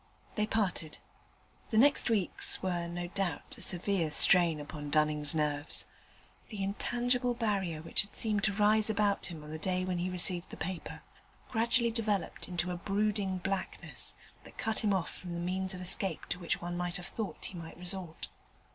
[0.33, 0.97] They parted.
[1.69, 5.85] The next weeks were no doubt a severe strain upon Dunning's nerves:
[6.49, 10.09] the intangible barrier which had seemed to rise about him on the day when he
[10.09, 11.03] received the paper,
[11.51, 16.25] gradually developed into a brooding blackness that cut him off from the means of escape
[16.29, 18.29] to which one might have thought he might resort.